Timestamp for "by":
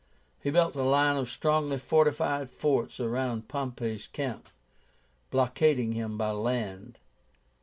6.17-6.31